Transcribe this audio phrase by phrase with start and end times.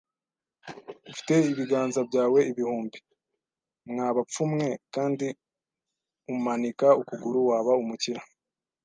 [1.11, 2.97] “Ufite ibiganza byawe ibihumbi,
[3.89, 5.27] mwa bapfu mwe, kandi
[6.33, 7.39] umanika ukuguru!
[7.49, 8.21] Waba umukire